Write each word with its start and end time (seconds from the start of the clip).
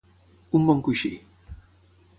Un 0.59 0.65
bon 0.69 0.81
coixí. 0.89 1.13